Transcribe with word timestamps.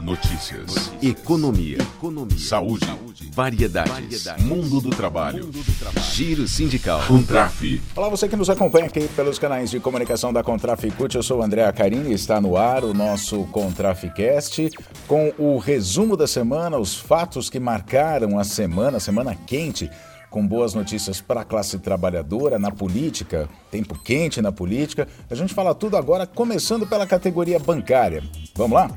Notícias. 0.00 0.60
Notícias. 0.60 1.02
Economia. 1.02 1.78
Economia. 1.78 2.38
Saúde. 2.38 2.86
Saúde. 2.86 3.30
Variedades. 3.34 3.92
Variedades. 3.92 4.44
Mundo 4.44 4.80
do 4.80 4.90
trabalho. 4.90 5.44
Mundo 5.44 5.62
do 5.62 5.78
trabalho. 5.78 6.06
Giro 6.06 6.46
sindical. 6.46 7.00
Contraf. 7.06 7.82
Olá, 7.96 8.08
você 8.08 8.28
que 8.28 8.36
nos 8.36 8.48
acompanha 8.48 8.86
aqui 8.86 9.08
pelos 9.08 9.38
canais 9.38 9.70
de 9.70 9.80
comunicação 9.80 10.32
da 10.32 10.42
Contraficute. 10.42 11.16
Eu 11.16 11.22
sou 11.22 11.40
o 11.40 11.42
André 11.42 11.64
Acarini 11.64 12.10
e 12.10 12.14
está 12.14 12.40
no 12.40 12.56
ar 12.56 12.84
o 12.84 12.94
nosso 12.94 13.44
Contraficast 13.46 14.70
com 15.06 15.32
o 15.36 15.58
resumo 15.58 16.16
da 16.16 16.26
semana, 16.26 16.78
os 16.78 16.94
fatos 16.94 17.50
que 17.50 17.58
marcaram 17.58 18.38
a 18.38 18.44
semana, 18.44 19.00
semana 19.00 19.34
quente 19.34 19.90
com 20.30 20.46
boas 20.46 20.74
notícias 20.74 21.20
para 21.20 21.40
a 21.40 21.44
classe 21.44 21.78
trabalhadora, 21.78 22.58
na 22.58 22.70
política, 22.70 23.48
tempo 23.70 23.98
quente 23.98 24.42
na 24.42 24.52
política. 24.52 25.08
A 25.30 25.34
gente 25.34 25.54
fala 25.54 25.74
tudo 25.74 25.96
agora, 25.96 26.26
começando 26.26 26.86
pela 26.86 27.06
categoria 27.06 27.58
bancária. 27.58 28.22
Vamos 28.54 28.74
lá? 28.74 28.90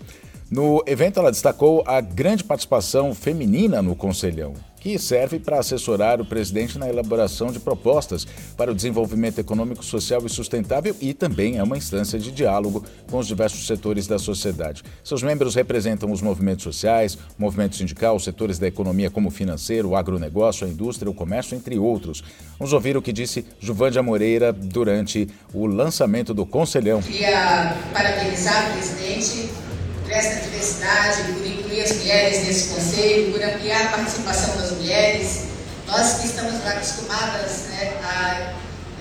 No 0.48 0.80
evento, 0.86 1.18
ela 1.18 1.32
destacou 1.32 1.82
a 1.84 2.00
grande 2.00 2.44
participação 2.44 3.12
feminina 3.16 3.82
no 3.82 3.96
Conselhão 3.96 4.54
que 4.86 5.00
serve 5.00 5.40
para 5.40 5.58
assessorar 5.58 6.20
o 6.20 6.24
presidente 6.24 6.78
na 6.78 6.88
elaboração 6.88 7.50
de 7.50 7.58
propostas 7.58 8.24
para 8.56 8.70
o 8.70 8.74
desenvolvimento 8.74 9.40
econômico, 9.40 9.84
social 9.84 10.24
e 10.24 10.28
sustentável 10.28 10.94
e 11.00 11.12
também 11.12 11.58
é 11.58 11.62
uma 11.64 11.76
instância 11.76 12.20
de 12.20 12.30
diálogo 12.30 12.84
com 13.10 13.18
os 13.18 13.26
diversos 13.26 13.66
setores 13.66 14.06
da 14.06 14.16
sociedade. 14.16 14.84
Seus 15.02 15.24
membros 15.24 15.56
representam 15.56 16.12
os 16.12 16.22
movimentos 16.22 16.62
sociais, 16.62 17.18
movimento 17.36 17.74
sindical, 17.74 18.20
setores 18.20 18.60
da 18.60 18.68
economia 18.68 19.10
como 19.10 19.26
o 19.26 19.32
financeiro, 19.32 19.88
o 19.88 19.96
agronegócio, 19.96 20.64
a 20.64 20.70
indústria, 20.70 21.10
o 21.10 21.14
comércio, 21.14 21.56
entre 21.56 21.76
outros. 21.80 22.22
Vamos 22.56 22.72
ouvir 22.72 22.96
o 22.96 23.02
que 23.02 23.12
disse 23.12 23.44
Juvândia 23.58 24.04
Moreira 24.04 24.52
durante 24.52 25.28
o 25.52 25.66
lançamento 25.66 26.32
do 26.32 26.46
Conselhão. 26.46 27.02
Queria 27.02 27.76
parabenizar 27.92 28.72
presidente 28.72 29.65
por 30.06 30.12
essa 30.12 30.40
diversidade, 30.40 31.32
por 31.32 31.44
incluir 31.44 31.82
as 31.82 31.92
mulheres 31.96 32.46
nesse 32.46 32.68
conselho, 32.68 33.32
por 33.32 33.42
ampliar 33.42 33.86
a 33.86 33.88
participação 33.88 34.56
das 34.56 34.70
mulheres. 34.70 35.46
Nós 35.88 36.20
que 36.20 36.26
estamos 36.26 36.64
acostumadas 36.64 37.64
né, 37.70 37.92
a, 38.04 38.52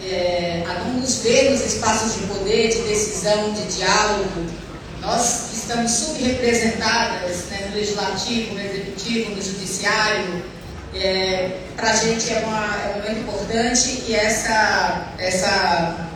é, 0.03 0.63
a 0.67 0.73
não 0.79 0.93
nos 0.93 1.19
ver 1.19 1.51
nos 1.51 1.61
espaços 1.61 2.15
de 2.15 2.27
poder, 2.27 2.69
de 2.69 2.81
decisão, 2.89 3.53
de 3.53 3.63
diálogo, 3.65 4.47
nós 4.99 5.49
que 5.49 5.57
estamos 5.57 5.91
subrepresentadas 5.91 7.45
né, 7.51 7.67
no 7.69 7.75
legislativo, 7.75 8.55
no 8.55 8.61
executivo, 8.61 9.35
no 9.35 9.41
judiciário, 9.41 10.43
é, 10.95 11.59
para 11.75 11.91
a 11.91 11.95
gente 11.95 12.33
é, 12.33 12.39
uma, 12.39 12.75
é 12.83 12.93
um 12.95 13.01
momento 13.01 13.19
importante 13.19 14.03
e 14.07 14.15
essa, 14.15 15.13
essa, 15.19 16.07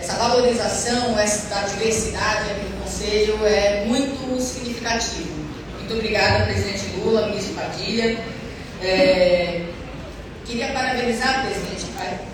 essa 0.00 0.14
valorização 0.14 1.12
da 1.12 1.60
diversidade 1.62 2.50
aqui 2.50 2.64
no 2.72 2.82
Conselho 2.82 3.46
é 3.46 3.84
muito 3.84 4.40
significativo. 4.40 5.44
Muito 5.78 5.92
obrigada, 5.92 6.46
presidente 6.46 6.96
Lula, 6.96 7.26
ministro 7.28 7.54
Padilha. 7.54 8.18
É, 8.82 9.66
queria 10.46 10.72
parabenizar, 10.72 11.44
presidente, 11.44 11.86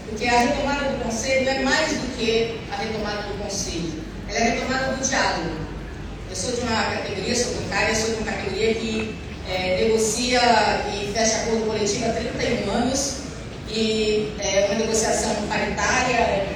porque 0.09 0.27
a 0.27 0.39
retomada 0.39 0.91
do 0.91 1.03
Conselho 1.03 1.49
é 1.49 1.59
mais 1.65 1.89
do 1.89 2.17
que 2.17 2.61
a 2.71 2.77
retomada 2.77 3.23
do 3.23 3.43
Conselho, 3.43 4.05
ela 4.29 4.39
é 4.39 4.43
a 4.43 4.55
retomada 4.55 4.93
do 4.93 5.09
diálogo. 5.09 5.51
Eu 6.31 6.37
sou 6.37 6.53
de 6.53 6.61
uma 6.61 6.83
categoria, 6.83 7.35
sou 7.35 7.55
bancária, 7.55 7.95
sou 7.95 8.15
de 8.15 8.23
uma 8.23 8.33
categoria 8.33 8.75
que 8.75 9.17
é, 9.49 9.85
negocia 9.85 10.41
e 10.93 11.13
fecha 11.13 11.37
acordo 11.39 11.67
coletivo 11.67 12.05
há 12.07 12.13
31 12.13 12.71
anos, 12.71 13.17
e 13.69 14.33
é 14.39 14.67
uma 14.71 14.79
negociação 14.79 15.35
paritária, 15.49 16.15
é 16.15 16.47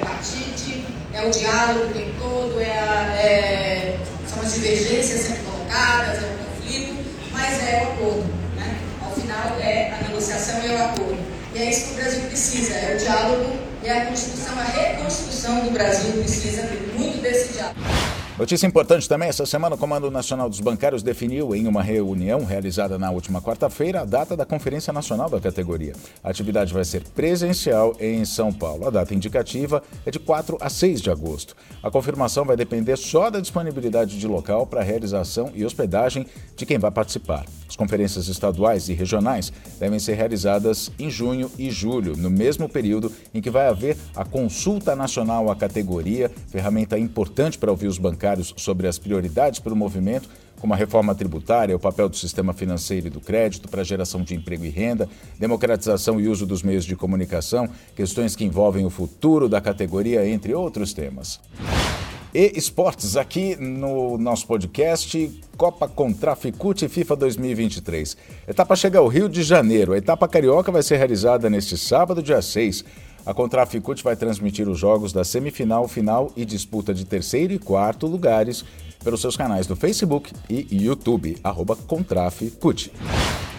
é 1.21 1.27
o 1.27 1.31
diálogo 1.31 1.85
o 1.85 1.93
tempo 1.93 2.11
todo, 2.19 2.59
é, 2.59 2.79
a, 2.79 3.15
é 3.15 3.99
são 4.27 4.41
as 4.41 4.53
divergências 4.53 5.21
sempre 5.21 5.43
colocadas, 5.43 6.23
é 6.23 6.27
o 6.27 7.31
mas 7.31 7.67
é 7.67 7.83
o 7.83 7.93
acordo. 7.93 8.25
Né? 8.55 8.77
Ao 9.03 9.11
final, 9.11 9.59
é 9.59 9.93
a 9.93 10.07
negociação 10.07 10.61
e 10.63 10.67
é 10.67 10.75
o 10.75 10.83
acordo. 10.85 11.19
E 11.53 11.61
é 11.61 11.69
isso 11.69 11.85
que 11.87 11.91
o 11.91 11.95
Brasil 11.95 12.21
precisa, 12.21 12.73
é 12.73 12.95
o 12.95 12.97
diálogo 12.97 13.57
e 13.83 13.89
a 13.89 14.05
construção, 14.05 14.57
a 14.59 14.63
reconstrução 14.63 15.59
do 15.61 15.71
Brasil 15.71 16.11
precisa 16.13 16.63
muito 16.95 17.21
desse 17.21 17.53
diálogo. 17.53 17.79
Notícia 18.39 18.65
importante 18.65 19.09
também, 19.09 19.27
essa 19.27 19.45
semana 19.45 19.75
o 19.75 19.77
Comando 19.77 20.09
Nacional 20.09 20.49
dos 20.49 20.61
Bancários 20.61 21.03
definiu 21.03 21.53
em 21.53 21.67
uma 21.67 21.83
reunião 21.83 22.45
realizada 22.45 22.97
na 22.97 23.11
última 23.11 23.41
quarta-feira 23.41 24.01
a 24.01 24.05
data 24.05 24.37
da 24.37 24.45
Conferência 24.45 24.93
Nacional 24.93 25.29
da 25.29 25.39
categoria. 25.39 25.93
A 26.23 26.29
atividade 26.29 26.73
vai 26.73 26.85
ser 26.85 27.03
presencial 27.09 27.93
em 27.99 28.23
São 28.23 28.51
Paulo. 28.51 28.87
A 28.87 28.89
data 28.89 29.13
indicativa 29.13 29.83
é 30.05 30.11
de 30.11 30.17
4 30.17 30.57
a 30.61 30.69
6 30.69 31.01
de 31.01 31.11
agosto. 31.11 31.55
A 31.83 31.91
confirmação 31.91 32.45
vai 32.45 32.55
depender 32.55 32.97
só 32.97 33.29
da 33.29 33.41
disponibilidade 33.41 34.17
de 34.17 34.27
local 34.27 34.65
para 34.65 34.81
realização 34.81 35.51
e 35.53 35.65
hospedagem 35.65 36.25
de 36.55 36.65
quem 36.65 36.79
vai 36.79 36.89
participar. 36.89 37.45
As 37.67 37.75
conferências 37.75 38.27
estaduais 38.27 38.87
e 38.87 38.93
regionais 38.93 39.51
devem 39.77 39.99
ser 39.99 40.13
realizadas 40.13 40.89
em 40.97 41.09
junho 41.09 41.51
e 41.59 41.69
julho, 41.69 42.15
no 42.15 42.29
mesmo 42.29 42.67
período 42.67 43.11
em 43.33 43.41
que 43.41 43.49
vai 43.49 43.67
haver 43.67 43.97
a 44.15 44.23
consulta 44.23 44.95
nacional 44.95 45.51
à 45.51 45.55
categoria, 45.55 46.31
ferramenta 46.47 46.97
importante 46.97 47.57
para 47.57 47.69
ouvir 47.69 47.87
os 47.87 47.97
bancários 47.97 48.20
sobre 48.57 48.87
as 48.87 48.97
prioridades 48.97 49.59
para 49.59 49.73
o 49.73 49.75
movimento, 49.75 50.29
como 50.59 50.73
a 50.73 50.77
reforma 50.77 51.15
tributária, 51.15 51.75
o 51.75 51.79
papel 51.79 52.07
do 52.07 52.15
sistema 52.15 52.53
financeiro 52.53 53.07
e 53.07 53.09
do 53.09 53.19
crédito 53.19 53.67
para 53.67 53.81
a 53.81 53.83
geração 53.83 54.21
de 54.21 54.35
emprego 54.35 54.63
e 54.63 54.69
renda, 54.69 55.09
democratização 55.39 56.21
e 56.21 56.27
uso 56.27 56.45
dos 56.45 56.61
meios 56.61 56.85
de 56.85 56.95
comunicação, 56.95 57.67
questões 57.95 58.35
que 58.35 58.45
envolvem 58.45 58.85
o 58.85 58.89
futuro 58.89 59.49
da 59.49 59.59
categoria, 59.59 60.27
entre 60.27 60.53
outros 60.53 60.93
temas. 60.93 61.39
E 62.33 62.53
esportes 62.55 63.17
aqui 63.17 63.57
no 63.57 64.17
nosso 64.17 64.47
podcast 64.47 65.41
Copa 65.57 65.85
contra 65.85 66.33
Ficute 66.33 66.87
FIFA 66.87 67.15
2023. 67.17 68.15
Etapa 68.47 68.73
chega 68.73 68.99
ao 68.99 69.07
Rio 69.07 69.27
de 69.27 69.43
Janeiro. 69.43 69.91
A 69.91 69.97
etapa 69.97 70.29
carioca 70.29 70.71
vai 70.71 70.81
ser 70.81 70.95
realizada 70.95 71.49
neste 71.49 71.77
sábado, 71.77 72.23
dia 72.23 72.41
6. 72.41 72.85
A 73.25 73.33
Contraficute 73.33 74.03
vai 74.03 74.15
transmitir 74.15 74.67
os 74.67 74.79
jogos 74.79 75.13
da 75.13 75.23
semifinal, 75.23 75.87
final 75.87 76.31
e 76.35 76.43
disputa 76.43 76.93
de 76.93 77.05
terceiro 77.05 77.53
e 77.53 77.59
quarto 77.59 78.07
lugares 78.07 78.65
pelos 79.03 79.21
seus 79.21 79.35
canais 79.35 79.67
do 79.67 79.75
Facebook 79.75 80.31
e 80.49 80.67
YouTube, 80.71 81.37
arroba. 81.43 81.77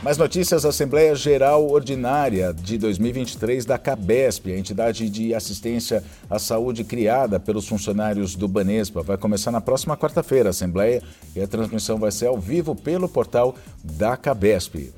Mais 0.03 0.19
notícias: 0.19 0.65
Assembleia 0.65 1.15
Geral 1.15 1.71
Ordinária 1.71 2.53
de 2.53 2.77
2023 2.77 3.65
da 3.65 3.79
CABESP, 3.79 4.53
a 4.53 4.59
entidade 4.59 5.09
de 5.09 5.33
assistência 5.33 6.03
à 6.29 6.41
saúde 6.41 6.83
criada 6.83 7.39
pelos 7.39 7.69
funcionários 7.69 8.35
do 8.35 8.49
Banespa. 8.49 9.03
Vai 9.03 9.17
começar 9.17 9.53
na 9.53 9.61
próxima 9.61 9.97
quarta-feira 9.97 10.49
a 10.49 10.51
Assembleia 10.51 11.01
e 11.37 11.41
a 11.41 11.47
transmissão 11.47 11.99
vai 11.99 12.11
ser 12.11 12.27
ao 12.27 12.39
vivo 12.39 12.75
pelo 12.75 13.09
portal 13.09 13.55
da 13.85 14.17
CABESP. 14.17 14.93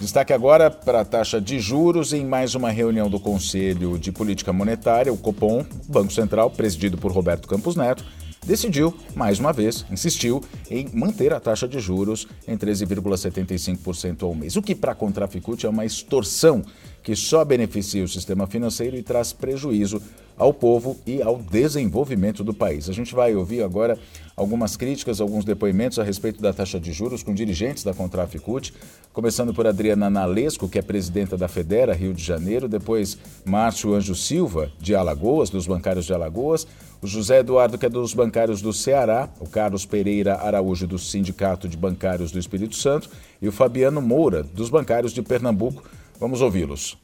Destaque 0.00 0.32
agora 0.32 0.70
para 0.70 1.02
a 1.02 1.04
taxa 1.04 1.38
de 1.38 1.60
juros 1.60 2.14
em 2.14 2.24
mais 2.24 2.54
uma 2.54 2.70
reunião 2.70 3.10
do 3.10 3.20
Conselho 3.20 3.98
de 3.98 4.10
Política 4.10 4.50
Monetária, 4.50 5.12
o 5.12 5.16
Copom, 5.18 5.62
Banco 5.86 6.10
Central, 6.10 6.50
presidido 6.50 6.96
por 6.96 7.12
Roberto 7.12 7.46
Campos 7.46 7.76
Neto, 7.76 8.02
decidiu, 8.46 8.96
mais 9.14 9.38
uma 9.38 9.52
vez, 9.52 9.84
insistiu 9.90 10.42
em 10.70 10.88
manter 10.94 11.34
a 11.34 11.38
taxa 11.38 11.68
de 11.68 11.78
juros 11.78 12.26
em 12.48 12.56
13,75% 12.56 14.22
ao 14.22 14.34
mês, 14.34 14.56
o 14.56 14.62
que 14.62 14.74
para 14.74 14.92
a 14.92 14.94
Contraficute 14.94 15.66
é 15.66 15.68
uma 15.68 15.84
extorsão 15.84 16.64
que 17.02 17.14
só 17.14 17.44
beneficia 17.44 18.02
o 18.02 18.08
sistema 18.08 18.46
financeiro 18.46 18.96
e 18.96 19.02
traz 19.02 19.34
prejuízo 19.34 20.02
ao 20.40 20.54
povo 20.54 20.96
e 21.06 21.20
ao 21.20 21.36
desenvolvimento 21.36 22.42
do 22.42 22.54
país. 22.54 22.88
A 22.88 22.94
gente 22.94 23.14
vai 23.14 23.34
ouvir 23.34 23.62
agora 23.62 23.98
algumas 24.34 24.74
críticas, 24.74 25.20
alguns 25.20 25.44
depoimentos 25.44 25.98
a 25.98 26.02
respeito 26.02 26.40
da 26.40 26.50
taxa 26.50 26.80
de 26.80 26.92
juros 26.92 27.22
com 27.22 27.34
dirigentes 27.34 27.84
da 27.84 27.92
Contraficute, 27.92 28.72
começando 29.12 29.52
por 29.52 29.66
Adriana 29.66 30.08
Nalesco, 30.08 30.66
que 30.66 30.78
é 30.78 30.82
presidenta 30.82 31.36
da 31.36 31.46
Federa 31.46 31.92
Rio 31.92 32.14
de 32.14 32.24
Janeiro, 32.24 32.68
depois 32.68 33.18
Márcio 33.44 33.92
Anjo 33.92 34.14
Silva, 34.14 34.72
de 34.80 34.94
Alagoas, 34.94 35.50
dos 35.50 35.66
bancários 35.66 36.06
de 36.06 36.14
Alagoas, 36.14 36.66
o 37.02 37.06
José 37.06 37.40
Eduardo, 37.40 37.76
que 37.76 37.84
é 37.84 37.90
dos 37.90 38.14
bancários 38.14 38.62
do 38.62 38.72
Ceará, 38.72 39.28
o 39.40 39.46
Carlos 39.46 39.84
Pereira 39.84 40.36
Araújo, 40.36 40.86
do 40.86 40.98
Sindicato 40.98 41.68
de 41.68 41.76
Bancários 41.76 42.32
do 42.32 42.38
Espírito 42.38 42.76
Santo, 42.76 43.10
e 43.42 43.48
o 43.48 43.52
Fabiano 43.52 44.00
Moura, 44.00 44.42
dos 44.42 44.70
bancários 44.70 45.12
de 45.12 45.20
Pernambuco. 45.20 45.82
Vamos 46.18 46.40
ouvi-los 46.40 46.96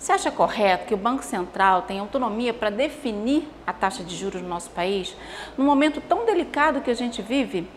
Você 0.00 0.12
acha 0.12 0.30
correto 0.30 0.86
que 0.86 0.94
o 0.94 0.96
Banco 0.96 1.22
Central 1.22 1.82
tenha 1.82 2.00
autonomia 2.00 2.54
para 2.54 2.70
definir 2.70 3.46
a 3.66 3.72
taxa 3.74 4.02
de 4.02 4.16
juros 4.16 4.40
no 4.40 4.48
nosso 4.48 4.70
país, 4.70 5.14
num 5.58 5.64
momento 5.66 6.00
tão 6.00 6.24
delicado 6.24 6.80
que 6.80 6.90
a 6.90 6.94
gente 6.94 7.20
vive? 7.20 7.68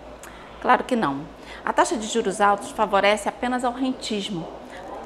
Claro 0.61 0.85
que 0.85 0.95
não. 0.95 1.25
A 1.65 1.73
taxa 1.73 1.97
de 1.97 2.07
juros 2.07 2.39
altos 2.39 2.71
favorece 2.71 3.27
apenas 3.27 3.65
ao 3.65 3.73
rentismo 3.73 4.47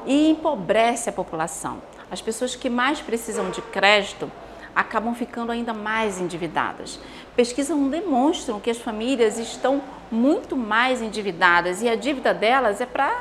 e 0.06 0.30
empobrece 0.30 1.10
a 1.10 1.12
população. 1.12 1.82
As 2.12 2.22
pessoas 2.22 2.56
que 2.56 2.70
mais 2.70 3.02
precisam 3.02 3.50
de 3.50 3.64
crédito 3.64 4.32
acabam 4.76 5.16
ficando 5.16 5.52
ainda 5.52 5.74
mais 5.74 6.22
endividadas. 6.22 7.00
Pesquisas 7.36 7.76
demonstram 7.90 8.60
que 8.60 8.70
as 8.70 8.78
famílias 8.78 9.40
estão 9.40 9.82
muito 10.12 10.56
mais 10.56 11.02
endividadas 11.02 11.82
e 11.82 11.90
a 11.90 11.96
dívida 11.96 12.32
delas 12.32 12.80
é 12.80 12.86
para 12.86 13.12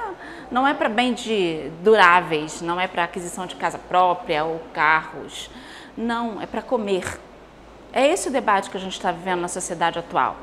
não 0.51 0.67
é 0.67 0.75
para 0.75 0.89
bens 0.89 1.21
de 1.21 1.71
duráveis, 1.83 2.61
não 2.61 2.81
é 2.81 2.87
para 2.87 3.05
aquisição 3.05 3.47
de 3.47 3.57
casa 3.57 3.79
própria 3.79 4.45
ou 4.45 4.61
carros, 4.73 5.51
não, 5.97 6.41
é 6.41 6.47
para 6.47 6.63
comer. 6.63 7.19
É 7.93 8.07
esse 8.07 8.29
o 8.29 8.31
debate 8.33 8.69
que 8.69 8.77
a 8.77 8.81
gente 8.81 8.93
está 8.93 9.11
vivendo 9.11 9.41
na 9.41 9.49
sociedade 9.49 9.99
atual. 9.99 10.37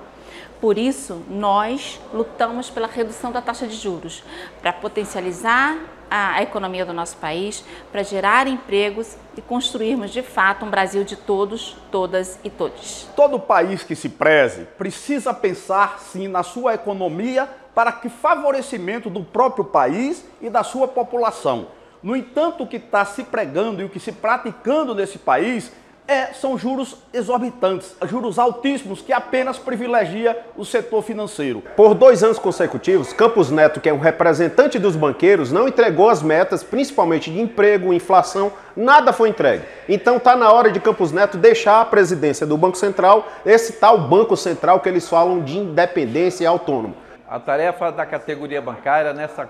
Por 0.59 0.77
isso, 0.77 1.21
nós 1.29 1.99
lutamos 2.13 2.69
pela 2.69 2.87
redução 2.87 3.31
da 3.31 3.41
taxa 3.41 3.67
de 3.67 3.75
juros, 3.75 4.23
para 4.61 4.71
potencializar 4.71 5.77
a, 6.09 6.41
economia 6.41 6.85
do 6.85 6.93
nosso 6.93 7.17
país, 7.17 7.65
para 7.91 8.03
gerar 8.03 8.47
empregos 8.47 9.17
e 9.35 9.41
construirmos 9.41 10.11
de 10.11 10.21
fato 10.21 10.63
um 10.63 10.69
Brasil 10.69 11.03
de 11.03 11.15
todos, 11.15 11.75
todas 11.91 12.39
e 12.43 12.49
todos. 12.49 13.09
Todo 13.15 13.39
país 13.39 13.83
que 13.83 13.95
se 13.95 14.07
preze 14.07 14.65
precisa 14.77 15.33
pensar 15.33 15.99
sim 15.99 16.27
na 16.27 16.43
sua 16.43 16.75
economia 16.75 17.49
para 17.73 17.91
que 17.91 18.09
favorecimento 18.09 19.09
do 19.09 19.23
próprio 19.23 19.65
país 19.65 20.25
e 20.41 20.49
da 20.49 20.63
sua 20.63 20.87
população. 20.87 21.67
No 22.01 22.15
entanto, 22.15 22.63
o 22.63 22.67
que 22.67 22.77
está 22.77 23.05
se 23.05 23.23
pregando 23.23 23.81
e 23.81 23.85
o 23.85 23.89
que 23.89 23.99
se 23.99 24.11
praticando 24.11 24.93
nesse 24.93 25.17
país 25.17 25.71
é, 26.07 26.33
são 26.33 26.57
juros 26.57 26.97
exorbitantes, 27.13 27.95
juros 28.07 28.37
altíssimos 28.37 29.01
que 29.01 29.13
apenas 29.13 29.57
privilegia 29.57 30.37
o 30.57 30.65
setor 30.65 31.01
financeiro. 31.01 31.63
Por 31.77 31.93
dois 31.93 32.23
anos 32.23 32.37
consecutivos, 32.37 33.13
Campos 33.13 33.49
Neto, 33.49 33.79
que 33.79 33.87
é 33.87 33.93
um 33.93 33.99
representante 33.99 34.77
dos 34.77 34.95
banqueiros, 34.95 35.51
não 35.51 35.67
entregou 35.67 36.09
as 36.09 36.21
metas, 36.21 36.61
principalmente 36.61 37.31
de 37.31 37.39
emprego, 37.39 37.93
inflação, 37.93 38.51
nada 38.75 39.13
foi 39.13 39.29
entregue. 39.29 39.63
Então 39.87 40.17
está 40.17 40.35
na 40.35 40.51
hora 40.51 40.71
de 40.71 40.79
Campos 40.79 41.11
Neto 41.11 41.37
deixar 41.37 41.79
a 41.79 41.85
presidência 41.85 42.45
do 42.45 42.57
Banco 42.57 42.77
Central, 42.77 43.25
esse 43.45 43.73
tal 43.73 43.97
Banco 43.97 44.35
Central 44.35 44.81
que 44.81 44.89
eles 44.89 45.07
falam 45.07 45.41
de 45.41 45.57
independência 45.57 46.43
e 46.43 46.47
autônomo. 46.47 46.95
A 47.33 47.39
tarefa 47.39 47.91
da 47.91 48.05
categoria 48.05 48.61
bancária 48.61 49.11
nessa 49.11 49.49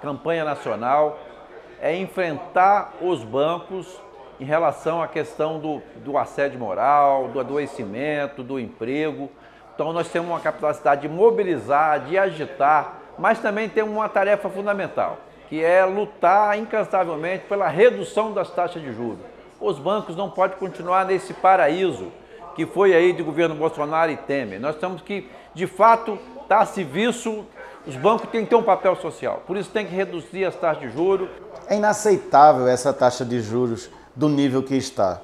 campanha 0.00 0.44
nacional 0.44 1.18
é 1.80 1.96
enfrentar 1.96 2.92
os 3.00 3.24
bancos 3.24 4.00
em 4.38 4.44
relação 4.44 5.02
à 5.02 5.08
questão 5.08 5.58
do, 5.58 5.82
do 6.04 6.16
assédio 6.16 6.60
moral, 6.60 7.26
do 7.26 7.40
adoecimento, 7.40 8.44
do 8.44 8.60
emprego. 8.60 9.28
Então 9.74 9.92
nós 9.92 10.08
temos 10.08 10.30
uma 10.30 10.38
capacidade 10.38 11.00
de 11.00 11.08
mobilizar, 11.08 11.98
de 12.04 12.16
agitar, 12.16 13.00
mas 13.18 13.40
também 13.40 13.68
temos 13.68 13.92
uma 13.92 14.08
tarefa 14.08 14.48
fundamental, 14.48 15.18
que 15.48 15.64
é 15.64 15.84
lutar 15.84 16.56
incansavelmente 16.56 17.44
pela 17.46 17.66
redução 17.66 18.32
das 18.32 18.50
taxas 18.50 18.80
de 18.80 18.92
juros. 18.92 19.18
Os 19.60 19.80
bancos 19.80 20.14
não 20.14 20.30
podem 20.30 20.58
continuar 20.58 21.06
nesse 21.06 21.34
paraíso 21.34 22.12
que 22.54 22.64
foi 22.66 22.94
aí 22.94 23.12
de 23.12 23.24
governo 23.24 23.56
Bolsonaro 23.56 24.12
e 24.12 24.16
Temer. 24.16 24.60
Nós 24.60 24.76
temos 24.76 25.02
que, 25.02 25.28
de 25.52 25.66
fato, 25.66 26.16
a 26.58 26.66
serviço, 26.66 27.46
os 27.86 27.96
bancos 27.96 28.28
têm 28.30 28.44
que 28.44 28.50
ter 28.50 28.56
um 28.56 28.62
papel 28.62 28.94
social. 28.96 29.42
Por 29.46 29.56
isso 29.56 29.70
tem 29.70 29.86
que 29.86 29.94
reduzir 29.94 30.44
as 30.44 30.54
taxas 30.56 30.82
de 30.82 30.90
juros. 30.90 31.30
É 31.66 31.76
inaceitável 31.76 32.68
essa 32.68 32.92
taxa 32.92 33.24
de 33.24 33.40
juros 33.40 33.88
do 34.14 34.28
nível 34.28 34.62
que 34.62 34.74
está. 34.74 35.22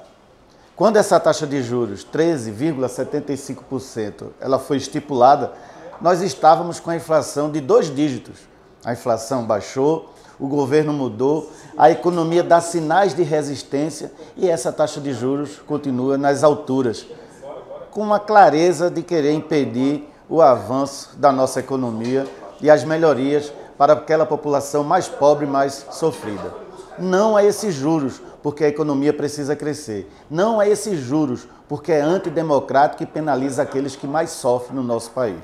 Quando 0.75 0.97
essa 0.97 1.19
taxa 1.19 1.45
de 1.45 1.61
juros, 1.61 2.03
13,75%, 2.05 4.31
ela 4.39 4.57
foi 4.59 4.77
estipulada, 4.77 5.51
nós 5.99 6.21
estávamos 6.21 6.79
com 6.79 6.91
a 6.91 6.95
inflação 6.95 7.51
de 7.51 7.59
dois 7.59 7.93
dígitos. 7.93 8.39
A 8.85 8.93
inflação 8.93 9.43
baixou, 9.43 10.13
o 10.39 10.47
governo 10.47 10.93
mudou, 10.93 11.51
a 11.77 11.89
economia 11.89 12.43
dá 12.43 12.61
sinais 12.61 13.15
de 13.15 13.23
resistência 13.23 14.11
e 14.35 14.47
essa 14.47 14.71
taxa 14.71 15.01
de 15.01 15.11
juros 15.13 15.59
continua 15.65 16.15
nas 16.17 16.43
alturas, 16.43 17.07
com 17.89 18.01
uma 18.01 18.19
clareza 18.19 18.91
de 18.91 19.01
querer 19.01 19.33
impedir 19.33 20.07
o 20.29 20.41
avanço 20.41 21.17
da 21.17 21.31
nossa 21.31 21.59
economia 21.59 22.27
e 22.61 22.69
as 22.69 22.83
melhorias 22.83 23.51
para 23.77 23.93
aquela 23.93 24.25
população 24.25 24.83
mais 24.83 25.07
pobre, 25.07 25.45
mais 25.45 25.85
sofrida. 25.91 26.53
Não 26.97 27.37
é 27.37 27.45
esses 27.45 27.75
juros, 27.75 28.21
porque 28.41 28.63
a 28.63 28.67
economia 28.67 29.13
precisa 29.13 29.55
crescer. 29.55 30.11
Não 30.29 30.61
é 30.61 30.67
esses 30.67 30.99
juros, 30.99 31.47
porque 31.69 31.91
é 31.91 32.01
antidemocrático 32.01 33.03
e 33.03 33.05
penaliza 33.05 33.61
aqueles 33.61 33.95
que 33.95 34.07
mais 34.07 34.31
sofrem 34.31 34.75
no 34.75 34.83
nosso 34.83 35.11
país. 35.11 35.43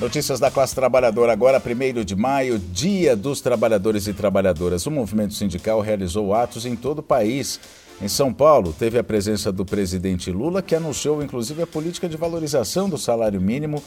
Notícias 0.00 0.40
da 0.40 0.50
classe 0.50 0.74
trabalhadora 0.74 1.32
agora, 1.32 1.62
1 1.64 2.04
de 2.04 2.16
maio, 2.16 2.58
Dia 2.58 3.14
dos 3.14 3.40
Trabalhadores 3.40 4.08
e 4.08 4.12
Trabalhadoras. 4.12 4.86
O 4.86 4.90
movimento 4.90 5.34
sindical 5.34 5.80
realizou 5.80 6.34
atos 6.34 6.66
em 6.66 6.74
todo 6.74 6.98
o 6.98 7.02
país. 7.02 7.60
Em 8.02 8.08
São 8.08 8.34
Paulo, 8.34 8.74
teve 8.76 8.98
a 8.98 9.04
presença 9.04 9.52
do 9.52 9.64
presidente 9.64 10.32
Lula, 10.32 10.60
que 10.62 10.74
anunciou 10.74 11.22
inclusive 11.22 11.62
a 11.62 11.66
política 11.66 12.08
de 12.08 12.16
valorização 12.16 12.88
do 12.88 12.98
salário 12.98 13.40
mínimo 13.40 13.80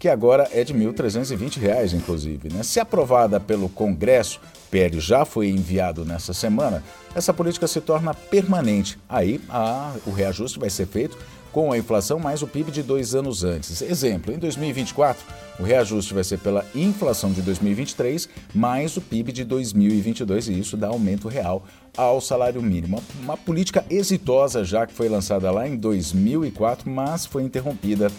que 0.00 0.08
agora 0.08 0.48
é 0.50 0.64
de 0.64 0.72
R$ 0.72 0.78
1.320, 0.78 1.92
inclusive. 1.92 2.50
Né? 2.50 2.62
Se 2.62 2.80
aprovada 2.80 3.38
pelo 3.38 3.68
Congresso, 3.68 4.40
PL 4.70 4.98
já 4.98 5.26
foi 5.26 5.50
enviado 5.50 6.06
nessa 6.06 6.32
semana, 6.32 6.82
essa 7.14 7.34
política 7.34 7.66
se 7.66 7.82
torna 7.82 8.14
permanente. 8.14 8.98
Aí 9.06 9.42
a, 9.50 9.92
o 10.06 10.10
reajuste 10.10 10.58
vai 10.58 10.70
ser 10.70 10.86
feito 10.86 11.18
com 11.52 11.72
a 11.72 11.78
inflação 11.78 12.18
mais 12.18 12.42
o 12.42 12.46
PIB 12.46 12.70
de 12.70 12.82
dois 12.82 13.14
anos 13.14 13.44
antes. 13.44 13.82
Exemplo, 13.82 14.32
em 14.32 14.38
2024, 14.38 15.24
o 15.58 15.62
reajuste 15.62 16.14
vai 16.14 16.24
ser 16.24 16.38
pela 16.38 16.64
inflação 16.74 17.32
de 17.32 17.42
2023 17.42 18.28
mais 18.54 18.96
o 18.96 19.00
PIB 19.00 19.32
de 19.32 19.44
2022 19.44 20.48
e 20.48 20.58
isso 20.58 20.76
dá 20.76 20.88
aumento 20.88 21.28
real 21.28 21.64
ao 21.96 22.20
salário 22.20 22.62
mínimo. 22.62 23.02
Uma 23.22 23.36
política 23.36 23.84
exitosa 23.90 24.64
já 24.64 24.86
que 24.86 24.94
foi 24.94 25.08
lançada 25.08 25.50
lá 25.50 25.68
em 25.68 25.76
2004, 25.76 26.90
mas 26.90 27.26
foi 27.26 27.42
interrompida 27.42 28.10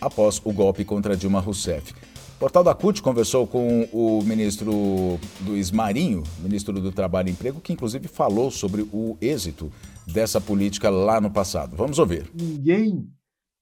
após 0.00 0.40
o 0.44 0.52
golpe 0.52 0.84
contra 0.84 1.16
Dilma 1.16 1.40
Rousseff. 1.40 1.92
O 2.36 2.40
Portal 2.40 2.64
da 2.64 2.74
CUT 2.74 3.02
conversou 3.02 3.46
com 3.46 3.86
o 3.92 4.22
ministro 4.24 5.20
Luiz 5.44 5.70
Marinho, 5.70 6.22
ministro 6.38 6.80
do 6.80 6.90
Trabalho 6.90 7.28
e 7.28 7.32
Emprego, 7.32 7.60
que 7.60 7.70
inclusive 7.70 8.08
falou 8.08 8.50
sobre 8.50 8.80
o 8.94 9.14
êxito 9.20 9.70
dessa 10.12 10.40
política 10.40 10.90
lá 10.90 11.20
no 11.20 11.30
passado. 11.30 11.76
Vamos 11.76 11.98
ouvir. 11.98 12.30
Ninguém 12.34 13.08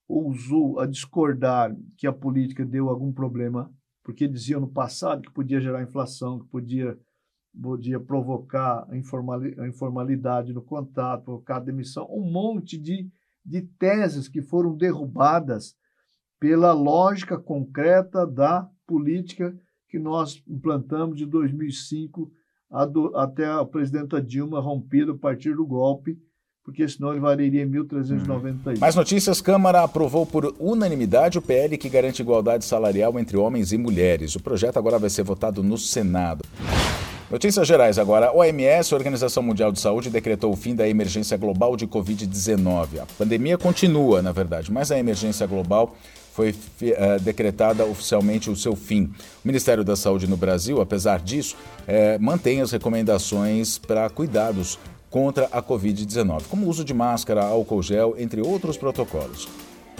ousou 0.08 0.80
a 0.80 0.86
discordar 0.86 1.74
que 1.96 2.06
a 2.06 2.12
política 2.12 2.64
deu 2.64 2.88
algum 2.88 3.12
problema, 3.12 3.70
porque 4.02 4.26
dizia 4.26 4.58
no 4.58 4.68
passado 4.68 5.22
que 5.22 5.32
podia 5.32 5.60
gerar 5.60 5.82
inflação, 5.82 6.38
que 6.38 6.46
podia, 6.46 6.98
podia 7.60 8.00
provocar 8.00 8.86
a 8.88 9.66
informalidade 9.66 10.52
no 10.52 10.62
contato, 10.62 11.24
provocar 11.24 11.60
demissão, 11.60 12.06
um 12.10 12.30
monte 12.30 12.78
de, 12.78 13.10
de 13.44 13.62
teses 13.62 14.28
que 14.28 14.40
foram 14.40 14.74
derrubadas 14.74 15.76
pela 16.40 16.72
lógica 16.72 17.36
concreta 17.36 18.26
da 18.26 18.68
política 18.86 19.54
que 19.88 19.98
nós 19.98 20.42
implantamos 20.46 21.16
de 21.16 21.26
2005 21.26 22.30
do, 22.92 23.16
até 23.16 23.46
a 23.46 23.64
presidenta 23.64 24.20
Dilma 24.20 24.60
rompida 24.60 25.12
a 25.12 25.18
partir 25.18 25.54
do 25.54 25.66
golpe, 25.66 26.18
porque 26.68 26.86
senão 26.86 27.12
ele 27.12 27.20
valeria 27.20 27.62
em 27.62 27.66
1391. 27.66 28.78
Mais 28.78 28.94
notícias: 28.94 29.40
Câmara 29.40 29.82
aprovou 29.82 30.26
por 30.26 30.54
unanimidade 30.58 31.38
o 31.38 31.42
PL 31.42 31.78
que 31.78 31.88
garante 31.88 32.20
igualdade 32.20 32.62
salarial 32.62 33.18
entre 33.18 33.38
homens 33.38 33.72
e 33.72 33.78
mulheres. 33.78 34.34
O 34.36 34.40
projeto 34.40 34.76
agora 34.76 34.98
vai 34.98 35.08
ser 35.08 35.22
votado 35.22 35.62
no 35.62 35.78
Senado. 35.78 36.44
Notícias 37.30 37.66
gerais 37.66 37.98
agora. 37.98 38.36
OMS, 38.36 38.94
Organização 38.94 39.42
Mundial 39.42 39.72
de 39.72 39.80
Saúde, 39.80 40.10
decretou 40.10 40.52
o 40.52 40.56
fim 40.56 40.74
da 40.74 40.86
emergência 40.86 41.38
global 41.38 41.74
de 41.74 41.86
Covid-19. 41.86 43.00
A 43.00 43.06
pandemia 43.16 43.56
continua, 43.56 44.20
na 44.20 44.32
verdade, 44.32 44.70
mas 44.70 44.92
a 44.92 44.98
emergência 44.98 45.46
global 45.46 45.96
foi 46.34 46.50
uh, 46.50 47.20
decretada 47.22 47.84
oficialmente 47.86 48.50
o 48.50 48.56
seu 48.56 48.76
fim. 48.76 49.04
O 49.42 49.48
Ministério 49.48 49.82
da 49.82 49.96
Saúde 49.96 50.26
no 50.26 50.36
Brasil, 50.36 50.82
apesar 50.82 51.20
disso, 51.20 51.56
uh, 51.56 52.22
mantém 52.22 52.60
as 52.60 52.72
recomendações 52.72 53.78
para 53.78 54.08
cuidados 54.10 54.78
contra 55.10 55.46
a 55.46 55.62
Covid-19, 55.62 56.42
como 56.48 56.66
o 56.66 56.68
uso 56.68 56.84
de 56.84 56.94
máscara, 56.94 57.44
álcool 57.44 57.82
gel, 57.82 58.14
entre 58.18 58.40
outros 58.40 58.76
protocolos. 58.76 59.48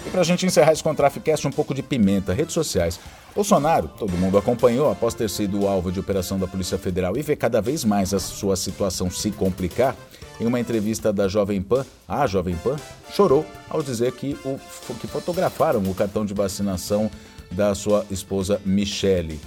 E 0.05 0.09
para 0.09 0.21
a 0.21 0.23
gente 0.23 0.45
encerrar 0.45 0.71
esse 0.71 0.83
Contraficast, 0.83 1.45
um 1.47 1.51
pouco 1.51 1.73
de 1.73 1.83
pimenta, 1.83 2.33
redes 2.33 2.53
sociais. 2.53 2.99
Bolsonaro, 3.35 3.89
todo 3.89 4.17
mundo 4.17 4.37
acompanhou 4.37 4.91
após 4.91 5.13
ter 5.13 5.29
sido 5.29 5.67
alvo 5.67 5.91
de 5.91 5.99
operação 5.99 6.39
da 6.39 6.47
Polícia 6.47 6.77
Federal 6.77 7.17
e 7.17 7.21
vê 7.21 7.35
cada 7.35 7.61
vez 7.61 7.83
mais 7.83 8.13
a 8.13 8.19
sua 8.19 8.55
situação 8.55 9.09
se 9.09 9.31
complicar. 9.31 9.95
Em 10.39 10.45
uma 10.45 10.59
entrevista 10.59 11.11
da 11.11 11.27
Jovem 11.27 11.61
Pan, 11.61 11.85
a 12.07 12.25
Jovem 12.25 12.55
Pan 12.55 12.77
chorou 13.11 13.45
ao 13.69 13.83
dizer 13.83 14.13
que, 14.13 14.37
o, 14.45 14.57
que 14.95 15.05
fotografaram 15.05 15.83
o 15.83 15.93
cartão 15.93 16.25
de 16.25 16.33
vacinação 16.33 17.11
da 17.51 17.75
sua 17.75 18.05
esposa 18.09 18.61
Michele. 18.65 19.39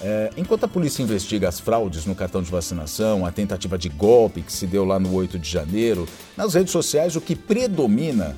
É, 0.00 0.30
enquanto 0.36 0.64
a 0.64 0.68
polícia 0.68 1.02
investiga 1.02 1.48
as 1.48 1.58
fraudes 1.58 2.06
no 2.06 2.14
cartão 2.14 2.40
de 2.40 2.50
vacinação, 2.50 3.26
a 3.26 3.32
tentativa 3.32 3.76
de 3.76 3.88
golpe 3.88 4.42
que 4.42 4.52
se 4.52 4.66
deu 4.66 4.84
lá 4.84 4.98
no 4.98 5.12
8 5.12 5.38
de 5.38 5.50
janeiro, 5.50 6.06
nas 6.36 6.54
redes 6.54 6.70
sociais 6.70 7.16
o 7.16 7.20
que 7.20 7.34
predomina 7.34 8.36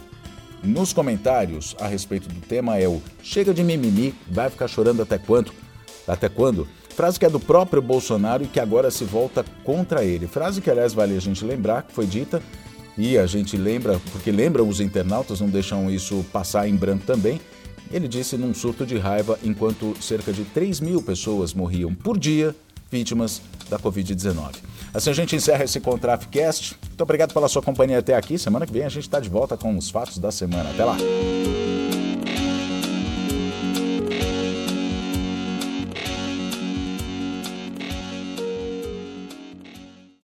nos 0.62 0.92
comentários 0.92 1.76
a 1.78 1.86
respeito 1.86 2.28
do 2.28 2.40
tema 2.40 2.78
é 2.78 2.88
o 2.88 3.02
chega 3.22 3.52
de 3.52 3.62
mimimi, 3.62 4.14
vai 4.28 4.48
ficar 4.48 4.68
chorando 4.68 5.02
até 5.02 5.18
quando? 5.18 5.52
Até 6.06 6.28
quando? 6.28 6.66
Frase 6.94 7.18
que 7.18 7.24
é 7.24 7.30
do 7.30 7.40
próprio 7.40 7.80
Bolsonaro 7.80 8.42
e 8.44 8.46
que 8.46 8.60
agora 8.60 8.90
se 8.90 9.04
volta 9.04 9.44
contra 9.64 10.04
ele. 10.04 10.26
Frase 10.26 10.60
que, 10.60 10.70
aliás, 10.70 10.92
vale 10.92 11.16
a 11.16 11.20
gente 11.20 11.44
lembrar 11.44 11.82
que 11.82 11.92
foi 11.92 12.06
dita 12.06 12.42
e 12.98 13.16
a 13.16 13.26
gente 13.26 13.56
lembra, 13.56 13.98
porque 14.12 14.30
lembram 14.30 14.68
os 14.68 14.80
internautas, 14.80 15.40
não 15.40 15.48
deixam 15.48 15.90
isso 15.90 16.24
passar 16.32 16.68
em 16.68 16.74
branco 16.74 17.04
também. 17.06 17.40
Ele 17.90 18.06
disse 18.06 18.36
num 18.36 18.54
surto 18.54 18.86
de 18.86 18.96
raiva 18.96 19.38
enquanto 19.42 19.96
cerca 20.00 20.32
de 20.32 20.44
3 20.44 20.80
mil 20.80 21.02
pessoas 21.02 21.52
morriam 21.52 21.94
por 21.94 22.18
dia 22.18 22.54
vítimas 22.90 23.40
da 23.68 23.78
Covid-19. 23.78 24.56
Assim 24.92 25.10
a 25.10 25.12
gente 25.14 25.36
encerra 25.36 25.64
esse 25.64 25.78
Contrafcast. 25.80 26.76
Muito 26.88 27.00
obrigado 27.02 27.32
pela 27.32 27.48
sua 27.48 27.62
companhia 27.62 28.00
até 28.00 28.16
aqui. 28.16 28.36
Semana 28.36 28.66
que 28.66 28.72
vem 28.72 28.84
a 28.84 28.88
gente 28.88 29.04
está 29.04 29.20
de 29.20 29.28
volta 29.28 29.56
com 29.56 29.76
os 29.76 29.88
fatos 29.88 30.18
da 30.18 30.32
semana. 30.32 30.70
Até 30.70 30.84
lá! 30.84 30.96